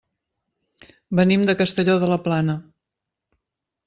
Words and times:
Venim 1.19 1.43
de 1.49 1.55
Castelló 1.59 1.97
de 2.05 2.09
la 2.13 2.17
Plana. 2.29 2.57